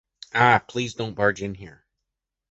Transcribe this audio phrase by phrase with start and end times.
[0.33, 0.63] Ah!
[0.67, 1.85] Please, don’t barge in here!...